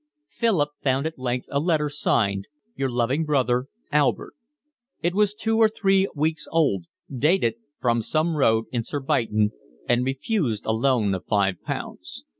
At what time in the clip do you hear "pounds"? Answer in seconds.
11.61-12.23